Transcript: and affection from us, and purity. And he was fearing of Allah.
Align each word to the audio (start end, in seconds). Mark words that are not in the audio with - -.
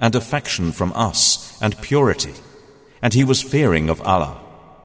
and 0.00 0.14
affection 0.14 0.72
from 0.72 0.92
us, 0.94 1.58
and 1.60 1.80
purity. 1.80 2.34
And 3.02 3.14
he 3.14 3.24
was 3.24 3.42
fearing 3.42 3.88
of 3.90 4.00
Allah. 4.02 4.47